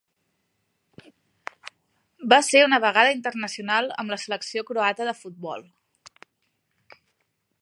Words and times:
Va 2.33 2.41
ser 2.49 2.63
una 2.69 2.81
vegada 2.87 3.13
internacional 3.19 3.93
amb 4.05 4.15
la 4.17 4.21
selecció 4.25 4.67
croata 4.73 5.11
de 5.11 5.17
futbol. 5.23 5.67